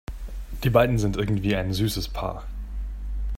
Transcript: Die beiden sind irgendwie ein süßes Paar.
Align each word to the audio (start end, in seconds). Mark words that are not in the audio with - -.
Die 0.63 0.71
beiden 0.71 0.97
sind 0.97 1.15
irgendwie 1.15 1.55
ein 1.55 1.73
süßes 1.73 2.07
Paar. 2.07 2.45